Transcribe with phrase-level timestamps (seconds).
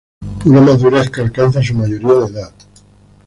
[0.45, 2.53] Una madurez que alcanza su mayoría de edad.